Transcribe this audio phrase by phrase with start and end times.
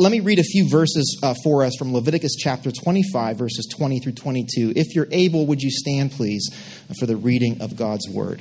[0.00, 3.98] Let me read a few verses uh, for us from Leviticus chapter 25, verses 20
[3.98, 4.74] through 22.
[4.76, 6.48] If you're able, would you stand, please,
[7.00, 8.40] for the reading of God's word?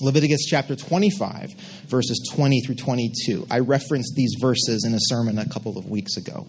[0.00, 1.54] Leviticus chapter 25,
[1.88, 3.48] verses 20 through 22.
[3.50, 6.46] I referenced these verses in a sermon a couple of weeks ago.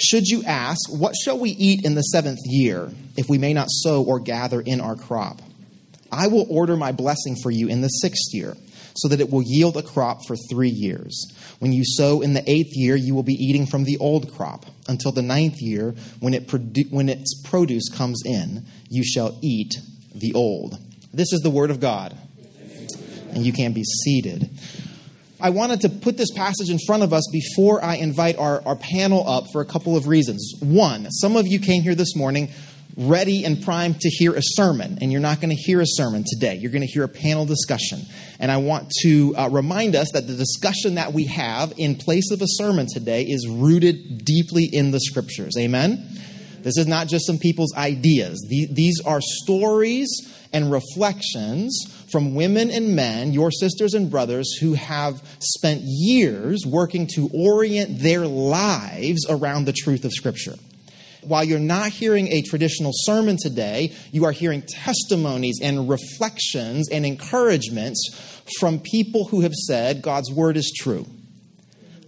[0.00, 3.66] Should you ask, What shall we eat in the seventh year, if we may not
[3.68, 5.42] sow or gather in our crop?
[6.10, 8.56] I will order my blessing for you in the sixth year,
[8.94, 11.26] so that it will yield a crop for three years.
[11.58, 14.66] When you sow in the eighth year, you will be eating from the old crop.
[14.88, 19.74] Until the ninth year, when, it produ- when its produce comes in, you shall eat
[20.14, 20.78] the old.
[21.12, 22.16] This is the word of God.
[23.30, 24.50] And you can be seated.
[25.40, 28.76] I wanted to put this passage in front of us before I invite our, our
[28.76, 30.52] panel up for a couple of reasons.
[30.60, 32.50] One, some of you came here this morning
[32.96, 36.24] ready and primed to hear a sermon, and you're not going to hear a sermon
[36.26, 36.56] today.
[36.56, 38.00] You're going to hear a panel discussion.
[38.38, 42.30] And I want to uh, remind us that the discussion that we have in place
[42.30, 45.54] of a sermon today is rooted deeply in the scriptures.
[45.58, 46.08] Amen?
[46.62, 50.08] This is not just some people's ideas, these are stories
[50.52, 57.08] and reflections from women and men, your sisters and brothers, who have spent years working
[57.14, 60.56] to orient their lives around the truth of Scripture.
[61.22, 67.06] While you're not hearing a traditional sermon today, you are hearing testimonies and reflections and
[67.06, 71.06] encouragements from people who have said God's word is true.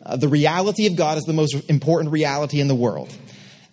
[0.05, 3.17] Uh, the reality of God is the most important reality in the world.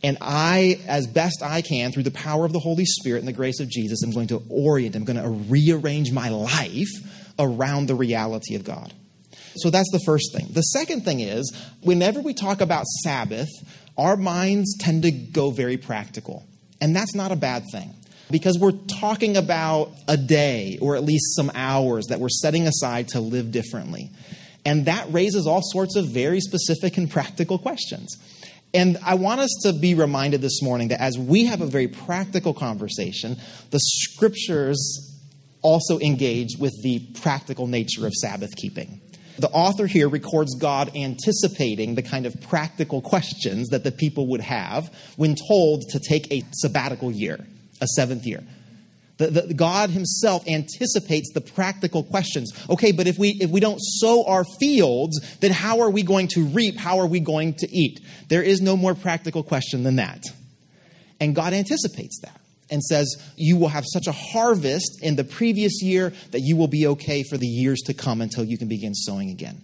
[0.04, 3.34] And I, as best I can, through the power of the Holy Spirit and the
[3.34, 6.90] grace of Jesus, I'm going to orient, I'm going to rearrange my life
[7.38, 8.94] around the reality of God.
[9.56, 10.48] So that's the first thing.
[10.52, 13.50] The second thing is, whenever we talk about Sabbath,
[13.98, 16.46] our minds tend to go very practical.
[16.80, 17.94] And that's not a bad thing
[18.32, 23.10] because we're talking about a day or at least some hours that we're setting aside
[23.10, 24.10] to live differently.
[24.66, 28.16] And that raises all sorts of very specific and practical questions.
[28.74, 31.88] And I want us to be reminded this morning that as we have a very
[31.88, 33.38] practical conversation,
[33.72, 35.10] the scriptures
[35.62, 39.01] also engage with the practical nature of Sabbath keeping.
[39.38, 44.42] The author here records God anticipating the kind of practical questions that the people would
[44.42, 47.46] have when told to take a sabbatical year,
[47.82, 48.44] a seventh year.
[49.18, 52.52] The, the, God Himself anticipates the practical questions.
[52.70, 56.28] Okay, but if we if we don't sow our fields, then how are we going
[56.30, 56.78] to reap?
[56.78, 58.00] How are we going to eat?
[58.30, 60.24] There is no more practical question than that.
[61.20, 62.41] And God anticipates that
[62.72, 66.68] and says, You will have such a harvest in the previous year that you will
[66.68, 69.62] be okay for the years to come until you can begin sowing again.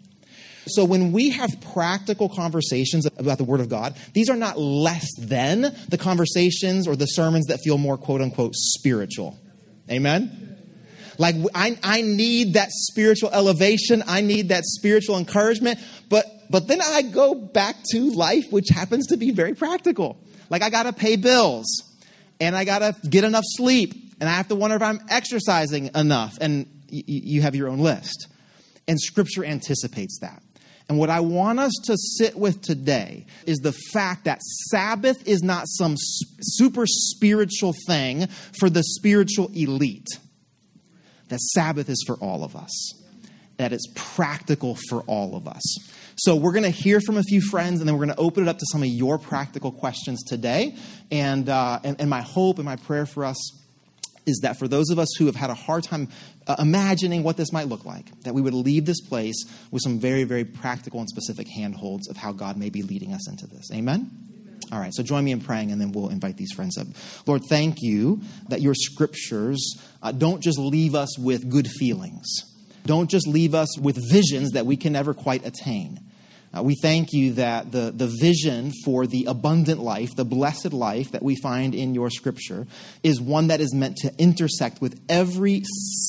[0.67, 5.07] So when we have practical conversations about the Word of God, these are not less
[5.17, 9.39] than the conversations or the sermons that feel more quote unquote spiritual.
[9.89, 10.43] Amen?
[11.17, 14.03] Like, I, I need that spiritual elevation.
[14.05, 15.79] I need that spiritual encouragement.
[16.09, 20.19] But, but then I go back to life, which happens to be very practical.
[20.49, 21.86] Like, I got to pay bills
[22.39, 25.91] and I got to get enough sleep and I have to wonder if I'm exercising
[25.95, 26.37] enough.
[26.39, 28.27] And y- you have your own list.
[28.87, 30.41] And scripture anticipates that.
[30.89, 35.41] And what I want us to sit with today is the fact that Sabbath is
[35.43, 38.27] not some super spiritual thing
[38.57, 40.07] for the spiritual elite.
[41.27, 42.93] That Sabbath is for all of us,
[43.57, 45.61] that it's practical for all of us.
[46.17, 48.43] So, we're going to hear from a few friends, and then we're going to open
[48.43, 50.75] it up to some of your practical questions today.
[51.11, 53.37] And, uh, and, and my hope and my prayer for us
[54.27, 56.09] is that for those of us who have had a hard time
[56.47, 59.99] uh, imagining what this might look like, that we would leave this place with some
[59.99, 63.71] very, very practical and specific handholds of how God may be leading us into this.
[63.73, 64.11] Amen?
[64.71, 66.87] All right, so join me in praying and then we'll invite these friends up.
[67.25, 72.27] Lord, thank you that your scriptures uh, don't just leave us with good feelings,
[72.85, 75.99] don't just leave us with visions that we can never quite attain.
[76.57, 81.11] Uh, we thank you that the, the vision for the abundant life, the blessed life
[81.11, 82.65] that we find in your scripture,
[83.03, 85.61] is one that is meant to intersect with every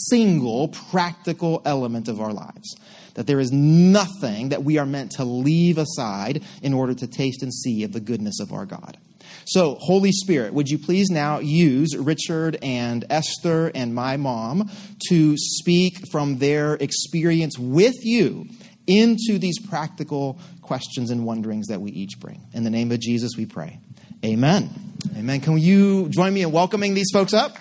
[0.09, 2.77] single practical element of our lives.
[3.15, 7.43] That there is nothing that we are meant to leave aside in order to taste
[7.43, 8.97] and see of the goodness of our God.
[9.45, 14.71] So, Holy Spirit, would you please now use Richard and Esther and my mom
[15.09, 18.47] to speak from their experience with you
[18.89, 22.41] into these practical questions and wonderings that we each bring.
[22.53, 23.79] In the name of Jesus, we pray.
[24.25, 24.71] Amen.
[25.17, 25.41] Amen.
[25.41, 27.57] Can you join me in welcoming these folks up?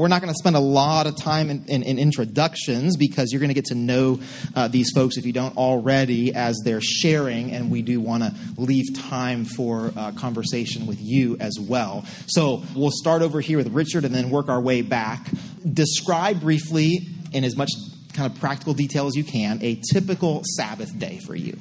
[0.00, 3.40] We're not going to spend a lot of time in, in, in introductions because you're
[3.40, 4.18] going to get to know
[4.56, 8.34] uh, these folks if you don't already as they're sharing, and we do want to
[8.56, 12.06] leave time for uh, conversation with you as well.
[12.28, 15.28] So we'll start over here with Richard and then work our way back.
[15.70, 17.70] Describe briefly, in as much
[18.14, 21.60] kind of practical detail as you can, a typical Sabbath day for you.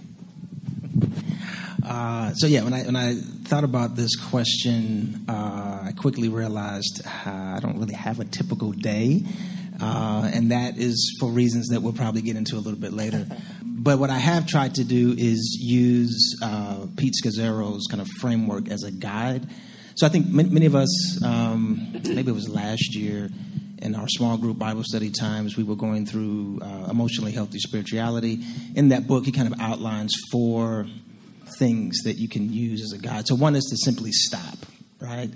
[1.86, 5.59] Uh, so yeah, when I when I thought about this question, uh,
[6.00, 9.24] quickly realized uh, I don't really have a typical day,
[9.82, 13.28] uh, and that is for reasons that we'll probably get into a little bit later.
[13.64, 18.70] but what I have tried to do is use uh, Pete Scazzero's kind of framework
[18.70, 19.48] as a guide.
[19.96, 23.30] So I think many, many of us, um, maybe it was last year,
[23.82, 28.44] in our small group Bible study times, we were going through uh, emotionally healthy spirituality.
[28.76, 30.86] In that book, he kind of outlines four
[31.58, 33.28] things that you can use as a guide.
[33.28, 34.58] So one is to simply stop,
[35.00, 35.30] right?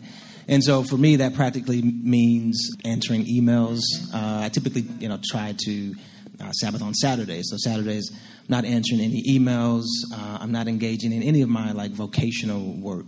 [0.48, 3.82] And so for me, that practically means answering emails.
[4.14, 5.96] Uh, I typically, you know, try to
[6.42, 7.46] uh, Sabbath on Saturdays.
[7.50, 9.86] So Saturdays, I'm not answering any emails.
[10.14, 13.08] Uh, I'm not engaging in any of my like vocational work.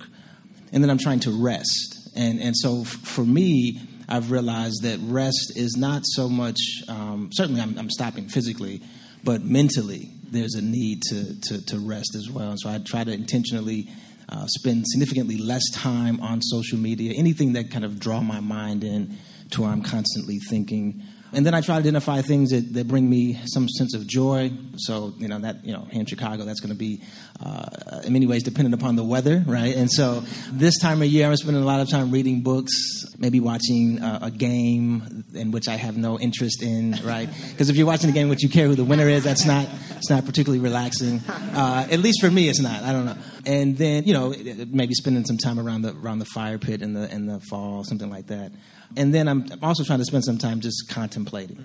[0.72, 2.12] And then I'm trying to rest.
[2.16, 6.60] And and so f- for me, I've realized that rest is not so much.
[6.88, 8.82] Um, certainly, I'm, I'm stopping physically,
[9.24, 12.52] but mentally there's a need to, to, to rest as well.
[12.52, 13.90] And so I try to intentionally
[14.30, 18.83] uh, spend significantly less time on social media, anything that kind of draw my mind
[18.83, 19.18] in
[19.51, 21.04] to where I'm constantly thinking
[21.36, 24.51] and then I try to identify things that, that bring me some sense of joy.
[24.77, 27.01] So, you know, that, you know, here in Chicago, that's going to be,
[27.44, 29.75] uh, in many ways, dependent upon the weather, right?
[29.75, 32.72] And so this time of year, I'm spending a lot of time reading books,
[33.18, 37.27] maybe watching uh, a game in which I have no interest in, right?
[37.51, 39.45] Because if you're watching a game in which you care who the winner is, that's
[39.45, 39.68] not,
[39.98, 41.19] it's not particularly relaxing.
[41.27, 42.81] Uh, at least for me, it's not.
[42.83, 43.18] I don't know.
[43.46, 44.34] And then, you know,
[44.70, 47.84] maybe spending some time around the, around the fire pit in the, in the fall,
[47.84, 48.52] something like that
[48.96, 51.64] and then I'm also trying to spend some time just contemplating.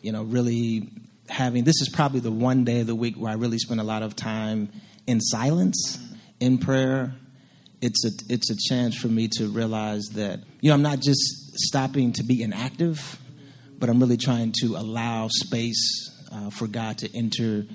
[0.00, 0.90] You know, really
[1.28, 3.84] having this is probably the one day of the week where I really spend a
[3.84, 4.70] lot of time
[5.06, 5.98] in silence,
[6.40, 7.14] in prayer.
[7.80, 11.20] It's a it's a chance for me to realize that you know I'm not just
[11.66, 13.18] stopping to be inactive,
[13.78, 17.66] but I'm really trying to allow space uh, for God to enter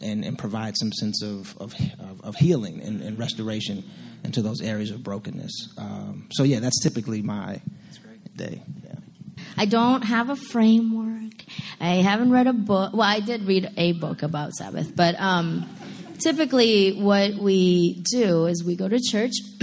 [0.00, 1.74] and, and provide some sense of of,
[2.22, 3.84] of healing and, and restoration
[4.24, 5.74] into those areas of brokenness.
[5.78, 7.60] Um, so yeah, that's typically my
[8.36, 8.62] day.
[8.84, 8.94] Yeah.
[9.56, 11.44] I don't have a framework.
[11.80, 12.92] I haven't read a book.
[12.92, 15.68] Well, I did read a book about Sabbath, but um,
[16.18, 19.32] typically what we do is we go to church,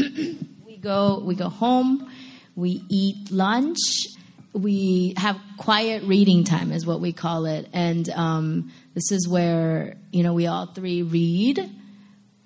[0.65, 2.11] we go we go home,
[2.55, 3.77] we eat lunch,
[4.57, 9.95] we have quiet reading time is what we call it, and um, this is where
[10.11, 11.59] you know we all three read,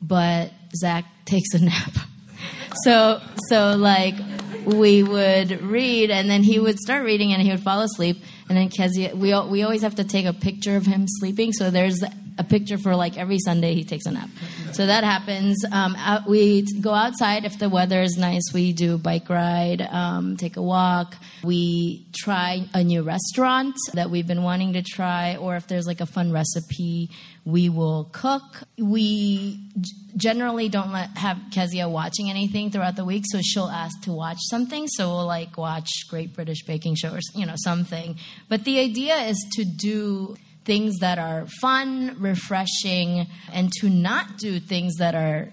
[0.01, 1.93] but Zach takes a nap.
[2.83, 4.15] so so like
[4.65, 8.21] we would read, and then he would start reading, and he would fall asleep.
[8.49, 11.53] And then Kezia, we we always have to take a picture of him sleeping.
[11.53, 12.03] So there's
[12.38, 14.30] a picture for like every Sunday he takes a nap.
[14.74, 15.63] So that happens.
[15.72, 18.54] Um, out, we go outside if the weather is nice.
[18.54, 21.16] We do bike ride, um, take a walk.
[21.44, 26.01] We try a new restaurant that we've been wanting to try, or if there's like
[26.01, 27.10] a fun recipe,
[27.45, 28.63] we will cook.
[28.78, 29.60] We
[30.16, 34.38] generally don't let have Kezia watching anything throughout the week, so she'll ask to watch
[34.50, 34.88] something.
[34.88, 38.18] So we'll like watch Great British Baking Show or you know something.
[38.50, 44.59] But the idea is to do things that are fun, refreshing, and to not do
[44.59, 45.51] things that are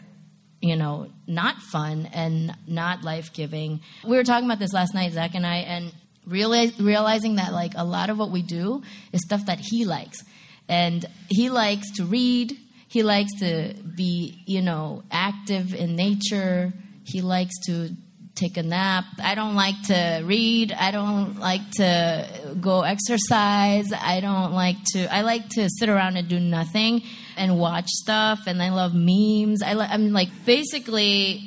[0.61, 3.81] you know not fun and not life giving.
[4.05, 5.93] We were talking about this last night, Zach and I, and
[6.27, 10.23] realizing that like a lot of what we do is stuff that he likes.
[10.69, 12.57] And he likes to read,
[12.89, 16.73] he likes to be, you know, active in nature.
[17.05, 17.91] He likes to
[18.39, 19.05] take a nap.
[19.23, 20.73] I don't like to read.
[20.73, 22.27] I don't like to
[22.61, 23.93] go exercise.
[23.93, 25.13] I don't like to.
[25.13, 27.03] I like to sit around and do nothing
[27.37, 28.41] and watch stuff.
[28.47, 29.63] And I love memes.
[29.63, 31.45] I I'm like basically.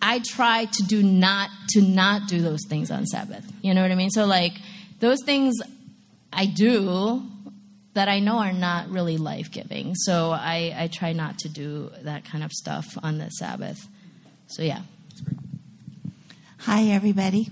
[0.00, 3.44] I try to do not to not do those things on Sabbath.
[3.62, 4.10] You know what I mean?
[4.10, 4.52] So like
[5.00, 5.56] those things
[6.32, 7.24] I do
[7.94, 9.96] that I know are not really life giving.
[9.96, 13.88] So I, I try not to do that kind of stuff on the Sabbath.
[14.46, 14.82] So, yeah.
[16.62, 17.50] Hi, everybody.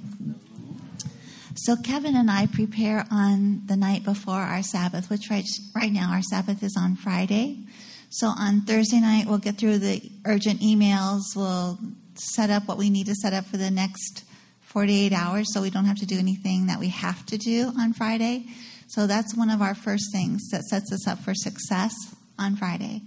[1.55, 5.45] So, Kevin and I prepare on the night before our Sabbath, which right,
[5.77, 7.67] right now our Sabbath is on Friday.
[8.11, 11.21] So, on Thursday night, we'll get through the urgent emails.
[11.37, 11.79] We'll
[12.15, 14.25] set up what we need to set up for the next
[14.63, 17.93] 48 hours so we don't have to do anything that we have to do on
[17.93, 18.47] Friday.
[18.89, 21.95] So that's one of our first things that sets us up for success
[22.41, 23.03] on Friday.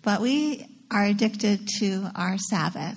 [0.00, 2.96] But we are addicted to our Sabbath.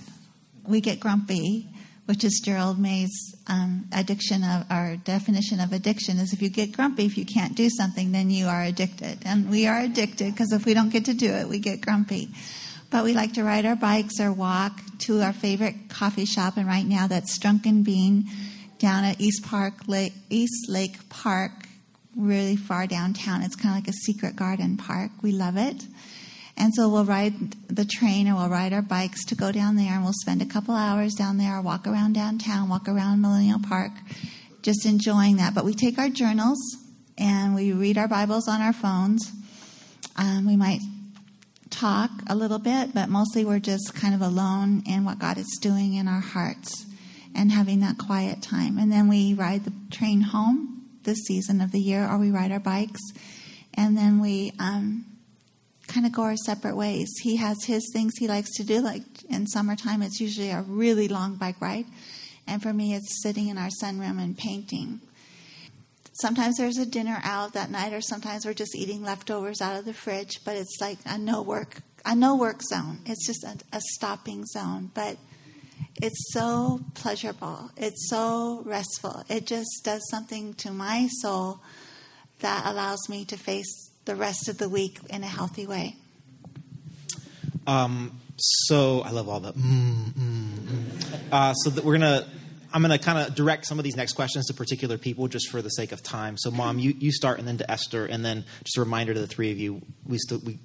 [0.65, 1.67] We get grumpy
[2.07, 6.71] which is Gerald May's um, addiction of our definition of addiction is if you get
[6.71, 9.19] grumpy, if you can't do something, then you are addicted.
[9.25, 12.29] And we are addicted because if we don't get to do it, we get grumpy.
[12.89, 16.65] But we like to ride our bikes or walk to our favorite coffee shop, and
[16.65, 18.25] right now that's Drunken Bean
[18.79, 21.51] down at East Park Lake, East Lake Park,
[22.15, 23.41] really far downtown.
[23.41, 25.11] It's kind of like a secret garden park.
[25.21, 25.83] We love it.
[26.57, 29.93] And so we'll ride the train or we'll ride our bikes to go down there
[29.93, 33.91] and we'll spend a couple hours down there, walk around downtown, walk around Millennial Park,
[34.63, 35.53] just enjoying that.
[35.53, 36.57] But we take our journals
[37.17, 39.31] and we read our Bibles on our phones.
[40.15, 40.81] Um, we might
[41.69, 45.59] talk a little bit, but mostly we're just kind of alone in what God is
[45.61, 46.87] doing in our hearts
[47.35, 48.79] and having that quiet time.
[48.79, 52.51] And then we ride the train home this season of the year, or we ride
[52.51, 53.01] our bikes,
[53.75, 55.05] and then we um,
[55.97, 57.09] kind of go our separate ways.
[57.23, 59.01] He has his things he likes to do, like
[59.31, 61.85] in summertime, it's usually a really long bike ride.
[62.45, 65.01] And for me, it's sitting in our sunroom and painting.
[66.13, 69.85] Sometimes there's a dinner out that night, or sometimes we're just eating leftovers out of
[69.85, 72.99] the fridge, but it's like a no work, a no work zone.
[73.07, 74.91] It's just a, a stopping zone.
[74.93, 75.17] But
[75.95, 77.71] it's so pleasurable.
[77.75, 79.23] It's so restful.
[79.29, 81.59] It just does something to my soul
[82.41, 85.95] that allows me to face the rest of the week in a healthy way?
[87.67, 89.53] Um, so I love all the.
[89.53, 91.15] Mm, mm, mm.
[91.31, 92.25] Uh, so that we're gonna.
[92.73, 95.49] I'm going to kind of direct some of these next questions to particular people just
[95.49, 96.37] for the sake of time.
[96.37, 99.19] So, Mom, you, you start, and then to Esther, and then just a reminder to
[99.19, 99.81] the three of you.
[100.05, 100.59] We still we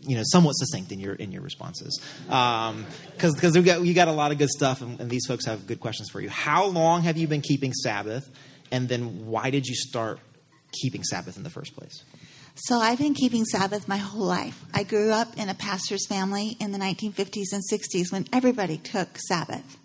[0.00, 3.94] you know somewhat succinct in your in your responses because um, because we got you
[3.94, 6.28] got a lot of good stuff and, and, these folks have good questions for you.
[6.28, 8.28] How long have you been keeping Sabbath,
[8.70, 10.18] and then why did you start
[10.72, 12.02] keeping Sabbath in the first place?
[12.54, 14.62] So I've been keeping Sabbath my whole life.
[14.74, 19.18] I grew up in a pastor's family in the 1950s and 60s when everybody took
[19.18, 19.78] Sabbath.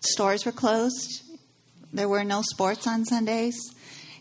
[0.00, 1.22] Stores were closed.
[1.92, 3.56] There were no sports on Sundays.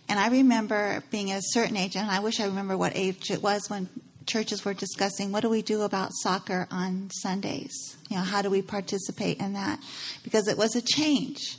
[0.10, 3.43] And I remember being a certain age, and I wish I remember what age it
[3.43, 3.88] was when
[4.25, 7.74] churches were discussing what do we do about soccer on Sundays?
[8.10, 9.79] You know, how do we participate in that?
[10.24, 11.57] Because it was a change.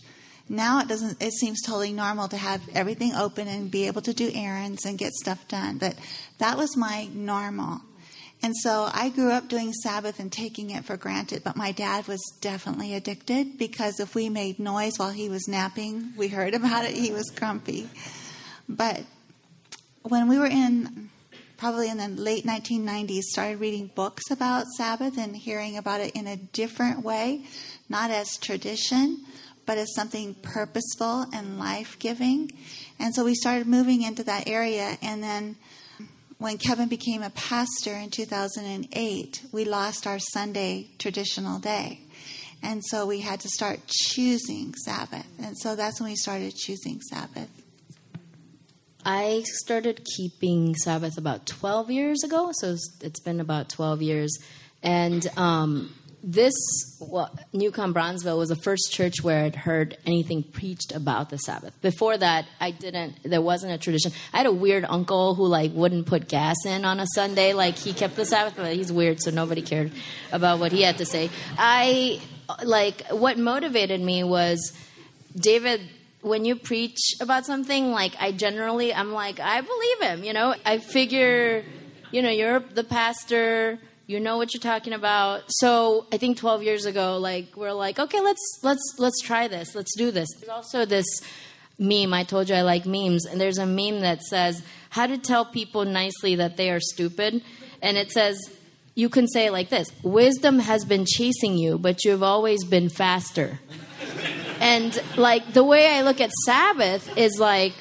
[0.49, 1.23] Now it doesn't.
[1.23, 4.99] It seems totally normal to have everything open and be able to do errands and
[4.99, 5.79] get stuff done.
[5.79, 5.97] But
[6.39, 7.81] that was my normal.
[8.43, 12.07] And so I grew up doing Sabbath and taking it for granted, but my dad
[12.07, 16.85] was definitely addicted because if we made noise while he was napping, we heard about
[16.85, 17.89] it, he was grumpy.
[18.69, 19.05] But
[20.03, 21.09] when we were in
[21.57, 26.27] probably in the late 1990s started reading books about Sabbath and hearing about it in
[26.27, 27.47] a different way,
[27.89, 29.25] not as tradition,
[29.67, 32.53] but as something purposeful and life giving.
[32.99, 34.99] And so we started moving into that area.
[35.03, 35.57] And then
[36.39, 42.01] when Kevin became a pastor in 2008, we lost our Sunday traditional day.
[42.63, 45.27] And so we had to start choosing Sabbath.
[45.39, 47.51] And so that's when we started choosing Sabbath.
[49.05, 54.39] I started keeping Sabbath about 12 years ago, so it's been about 12 years.
[54.83, 55.95] And um,
[56.27, 56.55] this
[57.01, 61.79] well, Newcomb Bronzeville was the first church where I'd heard anything preached about the Sabbath.
[61.83, 63.19] Before that, I didn't.
[63.23, 64.11] There wasn't a tradition.
[64.33, 67.53] I had a weird uncle who like wouldn't put gas in on a Sunday.
[67.53, 69.93] Like he kept the Sabbath, but he's weird, so nobody cared
[70.33, 71.29] about what he had to say.
[71.59, 72.23] I
[72.65, 74.73] like what motivated me was
[75.37, 75.83] David.
[76.23, 80.25] When you preach about something, like I generally, I'm like, I believe him.
[80.25, 81.63] You know, I figure,
[82.13, 85.45] you know, you're the pastor you know what you're talking about.
[85.49, 89.75] So i think 12 years ago like we're like okay let's let's let's try this.
[89.75, 90.29] Let's do this.
[90.39, 91.07] There's also this
[91.79, 92.13] meme.
[92.13, 93.25] I told you i like memes.
[93.27, 97.43] And there's a meme that says how to tell people nicely that they are stupid.
[97.83, 98.39] And it says
[98.95, 103.61] you can say like this wisdom has been chasing you but you've always been faster.
[104.61, 107.73] And like the way i look at sabbath is like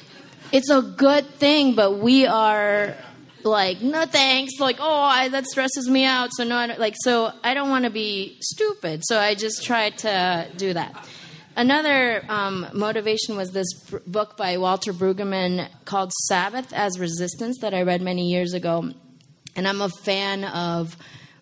[0.52, 2.96] it's a good thing but we are
[3.44, 7.32] like no thanks like oh I, that stresses me out so no I like so
[7.42, 11.08] i don't want to be stupid so i just try to do that.
[11.56, 13.72] Another um, motivation was this
[14.06, 18.90] book by walter brueggemann called sabbath as resistance that i read many years ago
[19.54, 20.96] and i'm a fan of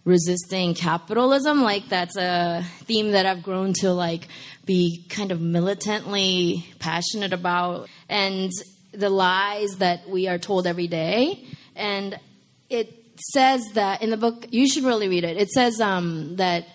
[0.04, 4.28] resisting capitalism like that's a theme that i've grown to like
[4.66, 8.50] be kind of militantly passionate about and
[8.92, 11.42] the lies that we are told every day
[11.76, 12.18] and
[12.68, 15.36] it says that in the book, you should really read it.
[15.36, 16.66] It says um, that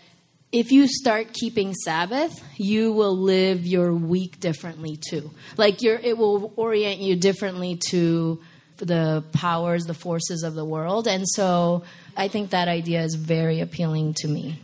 [0.51, 5.31] if you start keeping Sabbath, you will live your week differently too.
[5.57, 8.41] Like it will orient you differently to
[8.77, 11.07] the powers, the forces of the world.
[11.07, 11.83] And so
[12.15, 14.59] I think that idea is very appealing to me.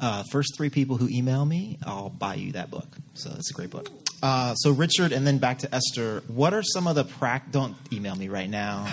[0.00, 2.88] Uh, first three people who email me, I'll buy you that book.
[3.14, 3.88] So it's a great book.
[4.22, 6.22] Uh, so Richard, and then back to Esther.
[6.26, 7.52] What are some of the prac?
[7.52, 8.86] Don't email me right now.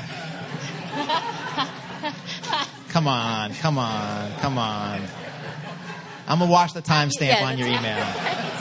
[2.89, 5.01] come on, come on, come on.
[6.27, 8.05] I'm gonna watch the timestamp Yeah, on your email.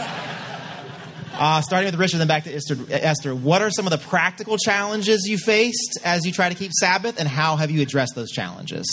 [1.36, 3.34] Uh, starting with Richard, then back to Esther, Esther.
[3.34, 7.18] What are some of the practical challenges you faced as you try to keep Sabbath,
[7.18, 8.86] and how have you addressed those challenges?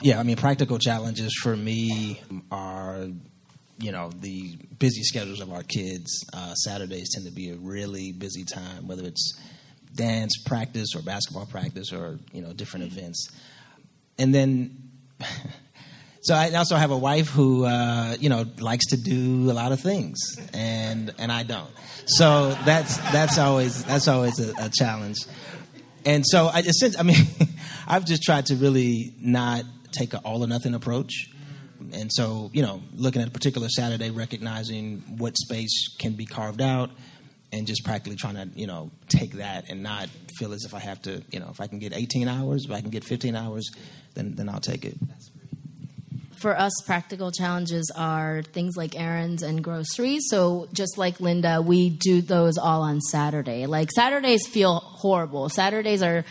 [0.00, 3.08] Yeah, I mean, practical challenges for me are,
[3.80, 6.24] you know, the busy schedules of our kids.
[6.32, 9.38] Uh, Saturdays tend to be a really busy time, whether it's
[9.94, 13.28] dance practice or basketball practice or, you know, different events.
[14.18, 14.90] And then,
[16.22, 19.72] so I also have a wife who, uh, you know, likes to do a lot
[19.72, 20.18] of things,
[20.52, 21.70] and and I don't.
[22.06, 25.16] So that's that's always that's always a, a challenge.
[26.04, 27.26] And so I just, I mean,
[27.86, 31.29] I've just tried to really not take an all or nothing approach.
[31.92, 36.60] And so, you know, looking at a particular Saturday, recognizing what space can be carved
[36.60, 36.90] out,
[37.52, 40.08] and just practically trying to, you know, take that and not
[40.38, 42.70] feel as if I have to, you know, if I can get 18 hours, if
[42.70, 43.68] I can get 15 hours,
[44.14, 44.96] then then I'll take it.
[46.40, 50.22] for us, practical challenges are things like errands and groceries.
[50.30, 53.66] So, just like Linda, we do those all on Saturday.
[53.66, 55.48] Like, Saturdays feel horrible.
[55.50, 56.24] Saturdays are,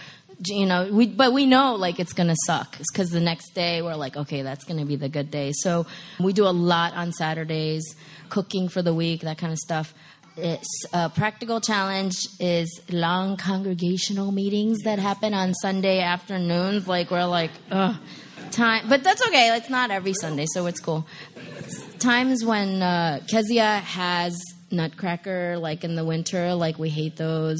[0.45, 3.81] you know, we, but we know like it's going to suck because the next day
[3.81, 5.51] we're like, okay, that's going to be the good day.
[5.53, 5.85] So,
[6.19, 7.95] we do a lot on Saturdays,
[8.29, 9.93] cooking for the week, that kind of stuff.
[10.37, 16.87] It's a practical challenge is long congregational meetings that happen on Sunday afternoons.
[16.87, 17.97] Like, we're like, ugh
[18.51, 19.55] time, but that's okay.
[19.55, 21.05] It's not every Sunday, so it's cool.
[21.99, 24.37] Times when uh, Kezia has
[24.71, 27.59] Nutcracker, like in the winter, like we hate those.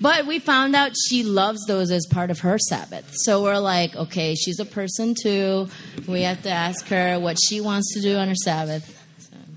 [0.00, 3.10] But we found out she loves those as part of her Sabbath.
[3.24, 5.68] So we're like, okay, she's a person too.
[6.06, 8.96] We have to ask her what she wants to do on her Sabbath.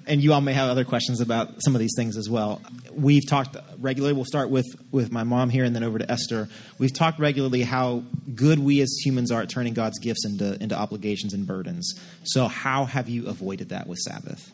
[0.05, 2.61] and you all may have other questions about some of these things as well.
[2.91, 4.13] We've talked regularly.
[4.13, 6.47] We'll start with with my mom here, and then over to Esther.
[6.77, 8.03] We've talked regularly how
[8.35, 11.93] good we as humans are at turning God's gifts into into obligations and burdens.
[12.23, 14.51] So, how have you avoided that with Sabbath?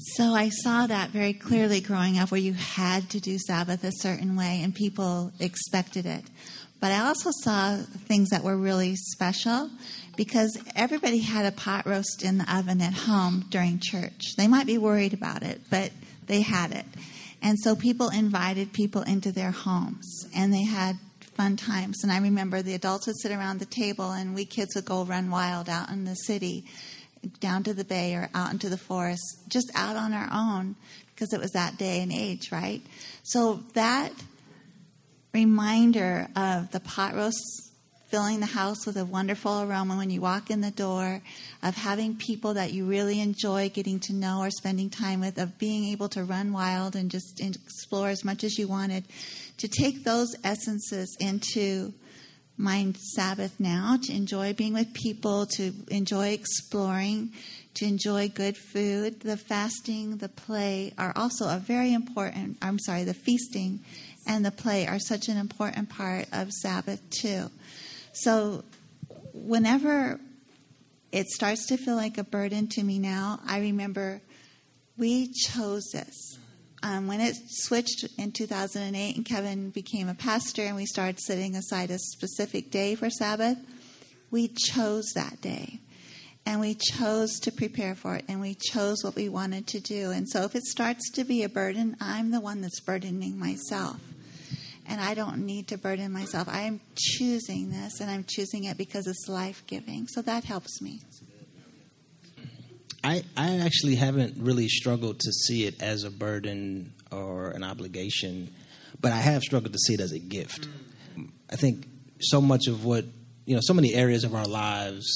[0.00, 3.90] So I saw that very clearly growing up where you had to do Sabbath a
[3.90, 6.22] certain way and people expected it.
[6.80, 9.70] But I also saw things that were really special
[10.16, 14.36] because everybody had a pot roast in the oven at home during church.
[14.36, 15.90] They might be worried about it, but
[16.28, 16.86] they had it.
[17.42, 22.04] And so people invited people into their homes and they had fun times.
[22.04, 25.04] And I remember the adults would sit around the table and we kids would go
[25.04, 26.64] run wild out in the city
[27.40, 30.76] down to the bay or out into the forest, just out on our own
[31.14, 32.80] because it was that day and age, right?
[33.24, 34.12] So that
[35.34, 37.68] reminder of the pot roasts
[38.08, 41.20] filling the house with a wonderful aroma when you walk in the door,
[41.62, 45.58] of having people that you really enjoy getting to know or spending time with, of
[45.58, 49.04] being able to run wild and just explore as much as you wanted,
[49.58, 51.92] to take those essences into
[52.58, 57.32] my Sabbath now, to enjoy being with people, to enjoy exploring,
[57.74, 59.20] to enjoy good food.
[59.20, 63.80] The fasting, the play are also a very important, I'm sorry, the feasting
[64.26, 67.50] and the play are such an important part of Sabbath too.
[68.12, 68.64] So
[69.32, 70.20] whenever
[71.12, 74.20] it starts to feel like a burden to me now, I remember
[74.98, 76.38] we chose this.
[76.82, 81.56] Um, when it switched in 2008 and Kevin became a pastor and we started setting
[81.56, 83.58] aside a specific day for Sabbath,
[84.30, 85.80] we chose that day.
[86.46, 90.10] And we chose to prepare for it and we chose what we wanted to do.
[90.12, 94.00] And so if it starts to be a burden, I'm the one that's burdening myself
[94.88, 96.48] and I don't need to burden myself.
[96.48, 100.08] I am choosing this, and I'm choosing it because it's life giving.
[100.08, 101.02] So that helps me.
[103.08, 108.52] I, I actually haven't really struggled to see it as a burden or an obligation,
[109.00, 110.68] but I have struggled to see it as a gift.
[111.48, 111.88] I think
[112.20, 113.06] so much of what,
[113.46, 115.06] you know, so many areas of our lives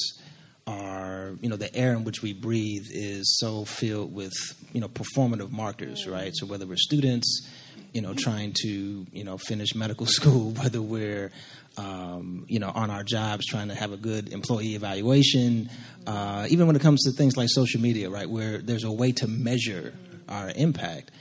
[0.65, 4.33] are, you know, the air in which we breathe is so filled with,
[4.71, 6.31] you know, performative markers, right?
[6.33, 7.47] So whether we're students,
[7.93, 11.31] you know, trying to, you know, finish medical school, whether we're,
[11.77, 15.69] um, you know, on our jobs trying to have a good employee evaluation,
[16.05, 19.11] uh, even when it comes to things like social media, right, where there's a way
[19.11, 19.93] to measure
[20.27, 21.11] our impact.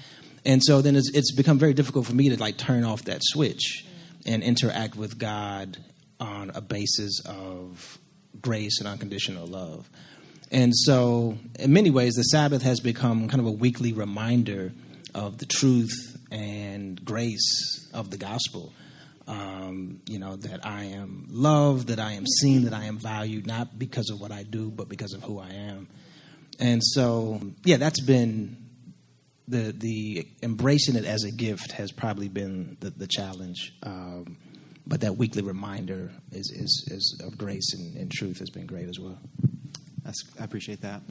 [0.45, 3.21] And so then it's, it's become very difficult for me to like turn off that
[3.23, 3.87] switch
[4.27, 5.79] and interact with God
[6.19, 7.99] on a basis of
[8.41, 9.89] grace and unconditional love.
[10.51, 14.73] And so, in many ways, the Sabbath has become kind of a weekly reminder
[15.15, 18.73] of the truth and grace of the gospel.
[19.29, 23.47] Um, you know, that I am loved, that I am seen, that I am valued,
[23.47, 25.87] not because of what I do, but because of who I am.
[26.59, 28.57] And so, yeah, that's been
[29.47, 33.73] the the embracing it as a gift has probably been the, the challenge.
[33.85, 34.39] Um,
[34.87, 38.89] but that weekly reminder is, is, is of grace and, and, truth has been great
[38.89, 39.19] as well.
[40.05, 41.03] That's, I appreciate that.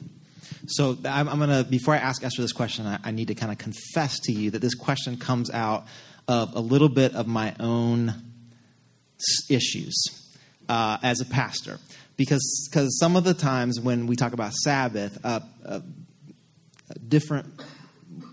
[0.66, 3.52] So I'm, I'm gonna before I ask Esther this question, I, I need to kind
[3.52, 5.86] of confess to you that this question comes out
[6.28, 8.14] of a little bit of my own
[9.48, 9.94] issues
[10.68, 11.78] uh, as a pastor,
[12.16, 15.80] because because some of the times when we talk about Sabbath, uh, uh,
[17.08, 17.46] different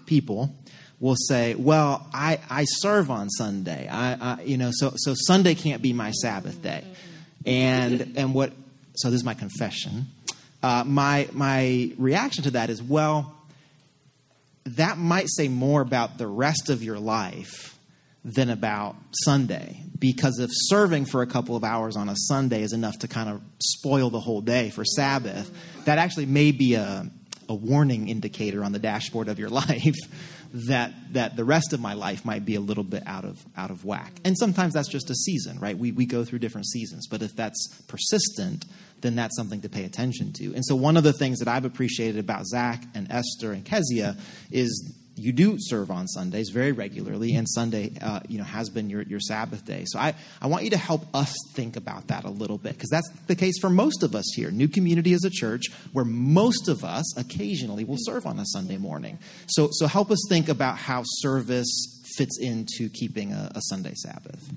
[0.05, 0.53] people
[0.99, 3.87] will say, "Well, I, I serve on Sunday.
[3.87, 6.83] I, I, you know, so so Sunday can't be my Sabbath day."
[7.45, 8.53] And and what?
[8.95, 10.07] So this is my confession.
[10.61, 13.35] Uh, my my reaction to that is, well,
[14.65, 17.77] that might say more about the rest of your life
[18.25, 19.83] than about Sunday.
[19.97, 23.29] Because if serving for a couple of hours on a Sunday is enough to kind
[23.29, 25.51] of spoil the whole day for Sabbath,
[25.85, 27.09] that actually may be a,
[27.47, 29.95] a warning indicator on the dashboard of your life
[30.53, 33.71] that that the rest of my life might be a little bit out of out
[33.71, 34.13] of whack.
[34.25, 35.77] And sometimes that's just a season, right?
[35.77, 38.65] We we go through different seasons, but if that's persistent,
[39.01, 40.53] then that's something to pay attention to.
[40.53, 44.17] And so one of the things that I've appreciated about Zach and Esther and Kezia
[44.51, 48.89] is you do serve on Sundays very regularly, and Sunday, uh, you know, has been
[48.89, 49.83] your, your Sabbath day.
[49.87, 52.89] So I, I want you to help us think about that a little bit, because
[52.89, 54.51] that's the case for most of us here.
[54.51, 58.77] New Community is a church where most of us occasionally will serve on a Sunday
[58.77, 59.19] morning.
[59.47, 61.69] So, so help us think about how service
[62.17, 64.49] fits into keeping a, a Sunday Sabbath.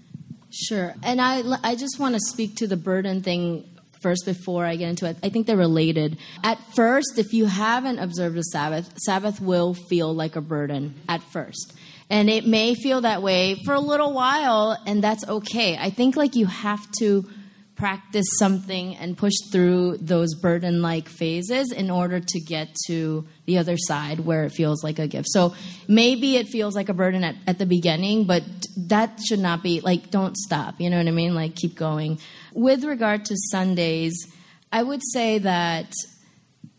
[0.50, 0.94] Sure.
[1.02, 3.68] And I, I just want to speak to the burden thing
[4.02, 5.16] first before I get into it.
[5.22, 6.18] I think they're related.
[6.42, 11.22] At first, if you haven't observed the Sabbath, Sabbath will feel like a burden at
[11.22, 11.72] first.
[12.10, 15.78] And it may feel that way for a little while, and that's okay.
[15.78, 17.28] I think like you have to
[17.82, 23.58] practice something and push through those burden like phases in order to get to the
[23.58, 25.26] other side where it feels like a gift.
[25.28, 25.52] So
[25.88, 28.44] maybe it feels like a burden at, at the beginning, but
[28.76, 30.80] that should not be like, don't stop.
[30.80, 31.34] You know what I mean?
[31.34, 32.20] Like, keep going.
[32.52, 34.14] With regard to Sundays,
[34.70, 35.92] I would say that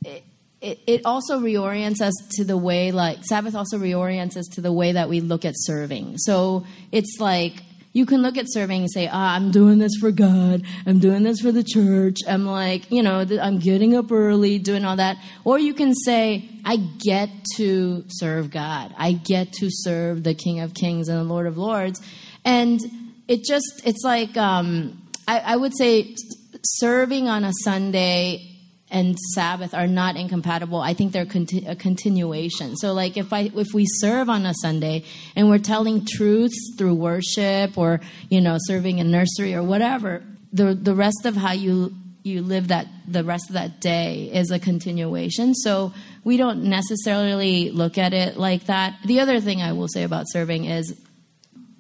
[0.06, 0.24] it,
[0.62, 4.72] it, it also reorients us to the way, like, Sabbath also reorients us to the
[4.72, 6.18] way that we look at serving.
[6.18, 7.62] So it's like,
[7.94, 10.64] you can look at serving and say, ah, I'm doing this for God.
[10.86, 12.18] I'm doing this for the church.
[12.28, 15.18] I'm like, you know, I'm getting up early, doing all that.
[15.44, 18.94] Or you can say, I get to serve God.
[18.98, 22.02] I get to serve the King of Kings and the Lord of Lords.
[22.44, 22.80] And
[23.28, 26.16] it just, it's like, um, I, I would say
[26.64, 28.53] serving on a Sunday
[28.94, 30.80] and Sabbath are not incompatible.
[30.80, 32.78] I think they're conti- a continuation.
[32.78, 35.04] So, like if I if we serve on a Sunday
[35.36, 40.76] and we're telling truths through worship or you know serving in nursery or whatever, the
[40.76, 44.60] the rest of how you you live that the rest of that day is a
[44.60, 45.54] continuation.
[45.56, 48.96] So we don't necessarily look at it like that.
[49.06, 50.96] The other thing I will say about serving is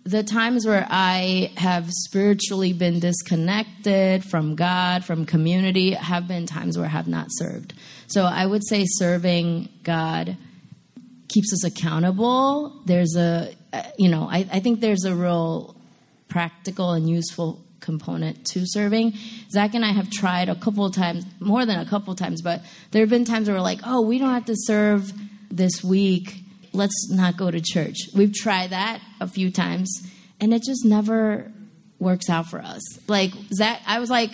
[0.05, 6.77] the times where I have spiritually been disconnected from God, from community, have been times
[6.77, 7.73] where I have not served.
[8.07, 10.35] So I would say serving God
[11.29, 12.81] keeps us accountable.
[12.85, 15.75] There's a, uh, you know, I, I think there's a real
[16.27, 19.13] practical and useful component to serving.
[19.51, 22.61] Zach and I have tried a couple of times, more than a couple times, but
[22.91, 25.13] there have been times where we're like, oh, we don't have to serve
[25.49, 26.42] this week
[26.73, 27.97] let's not go to church.
[28.13, 29.89] We've tried that a few times,
[30.41, 31.51] and it just never
[31.99, 32.81] works out for us.
[33.07, 34.31] Like Zach, I was like,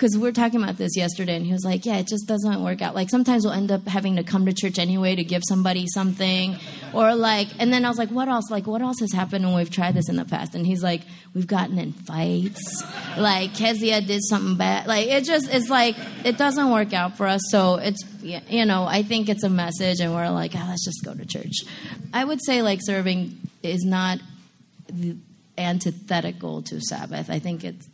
[0.00, 2.64] because we were talking about this yesterday, and he was like, "Yeah, it just doesn't
[2.64, 2.94] work out.
[2.94, 6.56] Like sometimes we'll end up having to come to church anyway to give somebody something,
[6.94, 8.50] or like." And then I was like, "What else?
[8.50, 11.02] Like what else has happened when we've tried this in the past?" And he's like,
[11.34, 12.82] "We've gotten in fights.
[13.18, 14.86] Like Kezia did something bad.
[14.86, 17.42] Like it just it's like it doesn't work out for us.
[17.50, 21.04] So it's you know I think it's a message, and we're like, oh, let's just
[21.04, 21.56] go to church.
[22.14, 24.18] I would say like serving is not
[25.58, 27.28] antithetical to Sabbath.
[27.28, 27.86] I think it's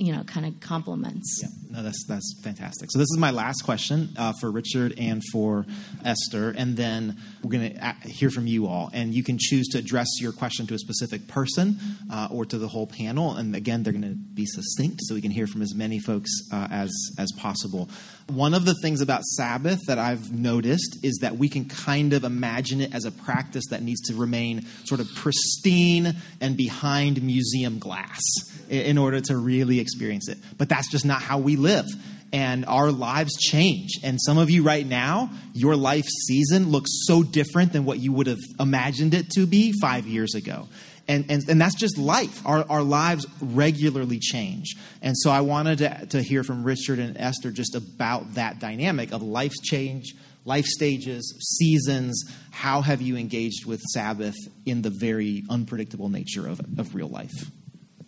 [0.00, 1.40] you know kind of complements.
[1.42, 2.90] Yeah, no, that's that's fantastic.
[2.90, 5.66] So this is my last question uh, for Richard and for
[6.04, 9.78] Esther, and then we're going to hear from you all, and you can choose to
[9.78, 11.78] address your question to a specific person
[12.12, 13.36] uh, or to the whole panel.
[13.36, 16.30] And again, they're going to be succinct, so we can hear from as many folks
[16.52, 17.88] uh, as as possible.
[18.26, 22.24] One of the things about Sabbath that I've noticed is that we can kind of
[22.24, 27.78] imagine it as a practice that needs to remain sort of pristine and behind museum
[27.78, 28.20] glass
[28.68, 30.38] in order to really experience it.
[30.56, 31.86] But that's just not how we live.
[32.32, 33.98] And our lives change.
[34.04, 38.12] And some of you right now, your life season looks so different than what you
[38.12, 40.68] would have imagined it to be five years ago.
[41.08, 42.46] And, and, and that's just life.
[42.46, 44.76] Our, our lives regularly change.
[45.02, 49.12] And so I wanted to, to hear from Richard and Esther just about that dynamic
[49.12, 52.22] of life's change, life stages, seasons.
[52.52, 57.50] How have you engaged with Sabbath in the very unpredictable nature of, of real life?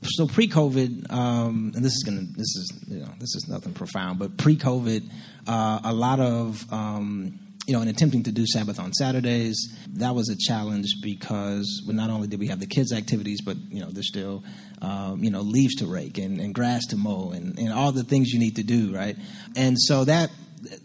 [0.04, 4.18] So pre-COVID, um, and this is gonna, this is, you know, this is nothing profound,
[4.18, 5.08] but pre-COVID,
[5.46, 9.56] uh, a lot of, um, you know, in attempting to do Sabbath on Saturdays,
[9.94, 13.80] that was a challenge because not only did we have the kids' activities, but you
[13.80, 14.42] know, there's still,
[14.80, 18.02] um, you know, leaves to rake and, and grass to mow and, and all the
[18.02, 19.16] things you need to do, right?
[19.54, 20.30] And so that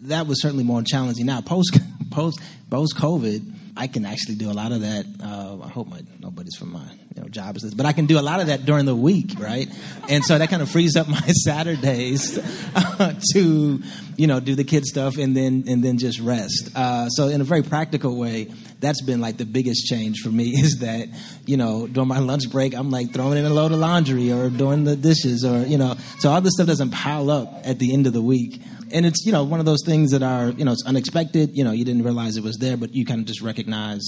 [0.02, 1.26] that was certainly more challenging.
[1.26, 1.78] Now, post
[2.10, 5.06] post post COVID, I can actually do a lot of that.
[5.22, 8.06] Uh, I hope my nobody's from my you know, job is this, but I can
[8.06, 9.68] do a lot of that during the week, right?
[10.08, 12.38] And so that kind of frees up my Saturdays
[12.74, 13.82] uh, to
[14.16, 16.72] you know do the kid stuff and then and then just rest.
[16.74, 20.48] Uh, so in a very practical way, that's been like the biggest change for me
[20.56, 21.08] is that
[21.46, 24.50] you know during my lunch break I'm like throwing in a load of laundry or
[24.50, 27.92] doing the dishes or you know so all this stuff doesn't pile up at the
[27.92, 28.60] end of the week
[28.92, 31.50] and it's you know one of those things that are you know it's unexpected.
[31.56, 34.02] You know you didn't realize it was there, but you kind of just recognize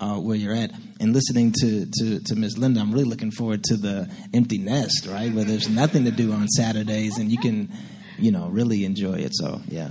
[0.00, 0.72] uh, where you're at.
[1.00, 2.58] And listening to to to Ms.
[2.58, 6.32] Linda, I'm really looking forward to the empty nest, right, where there's nothing to do
[6.32, 7.70] on Saturdays and you can
[8.18, 9.34] you know really enjoy it.
[9.34, 9.90] So yeah.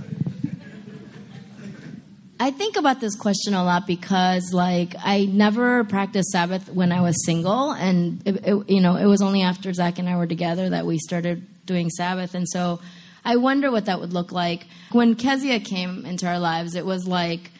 [2.42, 7.02] I think about this question a lot because, like, I never practiced Sabbath when I
[7.02, 10.26] was single, and it, it, you know, it was only after Zach and I were
[10.26, 12.80] together that we started doing Sabbath, and so
[13.24, 14.66] I wonder what that would look like.
[14.92, 17.50] When Kezia came into our lives, it was like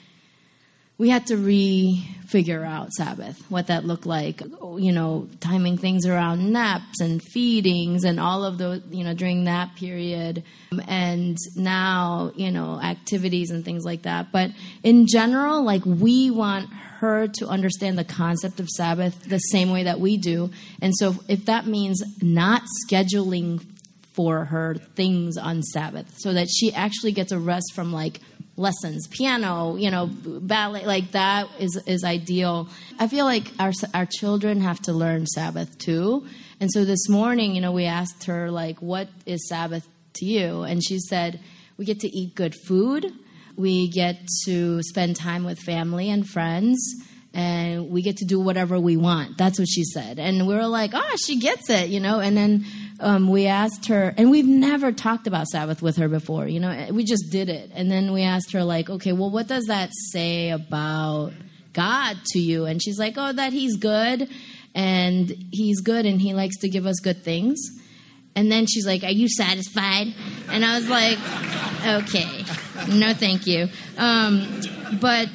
[1.01, 4.43] we had to refigure out Sabbath, what that looked like,
[4.77, 9.45] you know, timing things around naps and feedings and all of those, you know, during
[9.45, 10.45] that period.
[10.87, 14.31] And now, you know, activities and things like that.
[14.31, 14.51] But
[14.83, 16.69] in general, like we want
[16.99, 20.51] her to understand the concept of Sabbath the same way that we do.
[20.83, 23.65] And so if that means not scheduling
[24.13, 28.21] for her things on Sabbath so that she actually gets a rest from like
[28.57, 32.69] lessons, piano, you know, ballet, like that is is ideal.
[32.99, 36.27] I feel like our our children have to learn Sabbath too.
[36.61, 40.63] And so this morning, you know, we asked her like what is Sabbath to you?
[40.63, 41.41] And she said
[41.77, 43.13] we get to eat good food,
[43.57, 46.79] we get to spend time with family and friends
[47.33, 49.39] and we get to do whatever we want.
[49.39, 50.19] That's what she said.
[50.19, 52.19] And we were like, oh, she gets it, you know.
[52.21, 52.67] And then
[53.01, 56.89] um, we asked her, and we've never talked about Sabbath with her before, you know.
[56.93, 57.71] We just did it.
[57.75, 61.33] And then we asked her, like, okay, well, what does that say about
[61.73, 62.67] God to you?
[62.67, 64.29] And she's like, oh, that He's good,
[64.75, 67.59] and He's good, and He likes to give us good things.
[68.37, 70.15] And then she's like, Are you satisfied?
[70.51, 71.19] And I was like,
[71.85, 72.45] Okay,
[72.89, 73.69] no, thank you.
[73.99, 74.63] Um,
[75.01, 75.29] but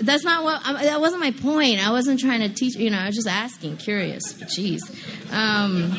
[0.00, 1.84] that's not what that wasn't my point.
[1.84, 2.76] I wasn't trying to teach.
[2.76, 4.34] You know, I was just asking, curious.
[4.34, 4.80] Jeez.
[5.32, 5.92] Um,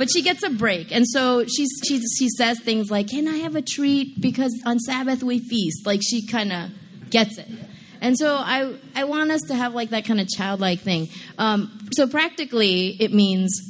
[0.00, 3.36] but she gets a break, and so she she she says things like, "Can I
[3.36, 4.18] have a treat?
[4.18, 6.70] Because on Sabbath we feast." Like she kind of
[7.10, 7.46] gets it.
[8.00, 11.10] And so I, I want us to have like that kind of childlike thing.
[11.36, 13.60] Um, so practically, it means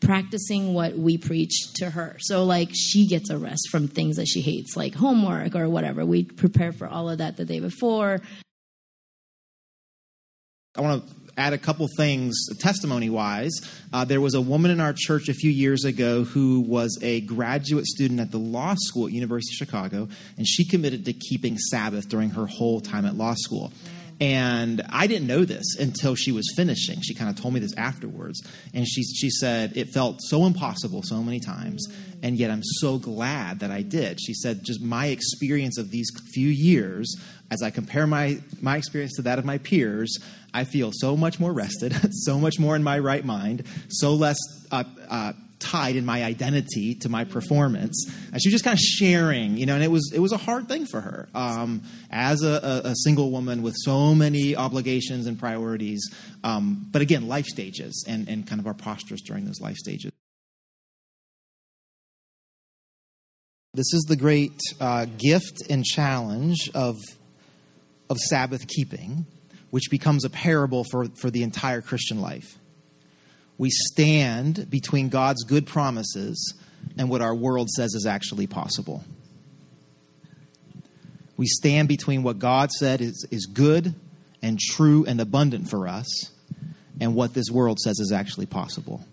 [0.00, 2.14] practicing what we preach to her.
[2.20, 6.06] So, like, she gets a rest from things that she hates, like homework or whatever.
[6.06, 8.20] We prepare for all of that the day before.
[10.76, 13.52] I want to add a couple things testimony wise.
[13.92, 17.20] Uh, there was a woman in our church a few years ago who was a
[17.22, 21.56] graduate student at the law school at University of Chicago, and she committed to keeping
[21.56, 23.72] Sabbath during her whole time at law school.
[24.20, 27.00] And I didn't know this until she was finishing.
[27.02, 28.42] She kind of told me this afterwards.
[28.74, 31.86] And she, she said, It felt so impossible so many times,
[32.20, 34.20] and yet I'm so glad that I did.
[34.20, 37.16] She said, Just my experience of these few years,
[37.50, 40.18] as I compare my, my experience to that of my peers,
[40.54, 44.38] I feel so much more rested, so much more in my right mind, so less.
[44.70, 48.06] Uh, uh, tied in my identity to my performance.
[48.32, 50.36] And she was just kind of sharing, you know, and it was it was a
[50.36, 55.38] hard thing for her um, as a, a, single woman with so many obligations and
[55.38, 56.08] priorities.
[56.44, 60.12] Um, but again, life stages and, and kind of our postures during those life stages.
[63.74, 66.96] This is the great uh, gift and challenge of,
[68.10, 69.26] of Sabbath keeping,
[69.70, 72.58] which becomes a parable for, for the entire Christian life
[73.58, 76.54] we stand between God's good promises
[76.96, 79.04] and what our world says is actually possible.
[81.36, 83.94] We stand between what God said is, is good
[84.40, 86.30] and true and abundant for us
[87.00, 89.04] and what this world says is actually possible.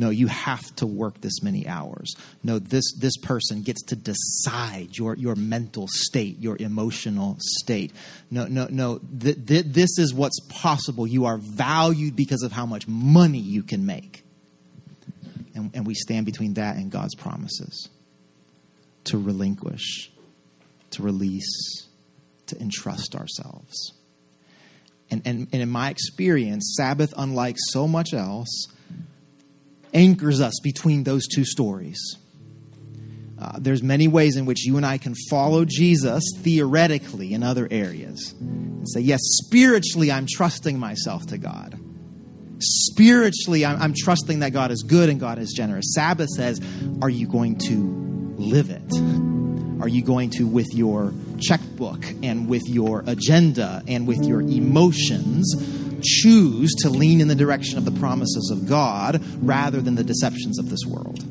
[0.00, 2.14] No, you have to work this many hours.
[2.42, 7.92] No, this, this person gets to decide your, your mental state, your emotional state.
[8.30, 8.98] No, no, no.
[9.20, 11.06] Th- th- this is what's possible.
[11.06, 14.24] You are valued because of how much money you can make.
[15.54, 17.90] And, and we stand between that and God's promises
[19.04, 20.10] to relinquish,
[20.92, 21.86] to release,
[22.46, 23.92] to entrust ourselves.
[25.10, 28.68] And, and, and in my experience, Sabbath, unlike so much else,
[29.94, 32.16] anchors us between those two stories.
[33.40, 37.66] Uh, there's many ways in which you and I can follow Jesus theoretically in other
[37.70, 41.80] areas and say, yes, spiritually, I'm trusting myself to God.
[42.58, 45.94] Spiritually, I'm, I'm trusting that God is good and God is generous.
[45.94, 46.60] Sabbath says,
[47.00, 48.92] are you going to live it?
[49.82, 55.54] Are you going to, with your checkbook and with your agenda and with your emotions,
[56.02, 60.58] choose to lean in the direction of the promises of God rather than the deceptions
[60.58, 61.24] of this world?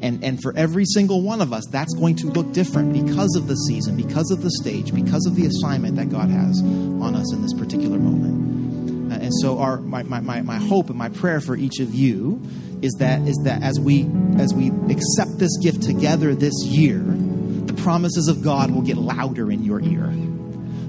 [0.00, 3.48] And, and for every single one of us, that's going to look different because of
[3.48, 7.32] the season, because of the stage, because of the assignment that God has on us
[7.32, 9.12] in this particular moment.
[9.12, 12.40] Uh, and so, our, my, my, my hope and my prayer for each of you
[12.80, 17.74] is that, is that as, we, as we accept this gift together this year, the
[17.82, 20.12] promises of God will get louder in your ear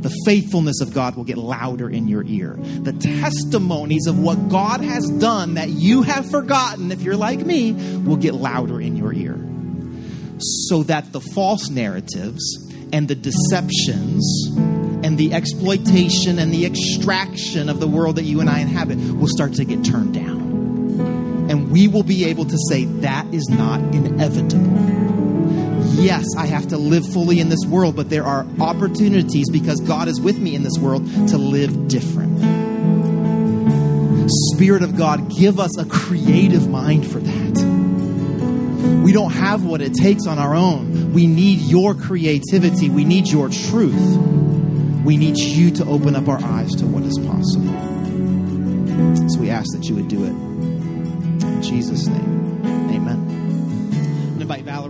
[0.02, 2.56] the faithfulness of God will get louder in your ear.
[2.58, 7.74] The testimonies of what God has done that you have forgotten, if you're like me,
[7.74, 9.38] will get louder in your ear.
[10.40, 14.24] So that the false narratives and the deceptions
[15.04, 19.28] and the exploitation and the extraction of the world that you and I inhabit will
[19.28, 21.48] start to get turned down.
[21.50, 25.19] And we will be able to say, that is not inevitable
[25.96, 30.08] yes, I have to live fully in this world, but there are opportunities because God
[30.08, 32.48] is with me in this world to live differently.
[34.54, 37.50] Spirit of God, give us a creative mind for that.
[39.04, 41.14] We don't have what it takes on our own.
[41.14, 42.90] We need your creativity.
[42.90, 44.18] We need your truth.
[45.04, 47.74] We need you to open up our eyes to what is possible.
[49.30, 50.30] So we ask that you would do it.
[50.30, 52.39] In Jesus' name,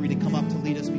[0.07, 0.98] To come up to lead us.